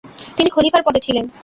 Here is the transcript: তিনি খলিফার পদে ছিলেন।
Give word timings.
তিনি 0.37 0.49
খলিফার 0.49 0.81
পদে 0.85 0.99
ছিলেন। 0.99 1.25